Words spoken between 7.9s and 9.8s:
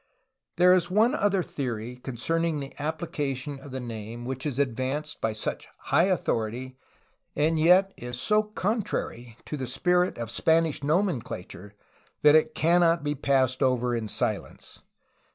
is so contrary to the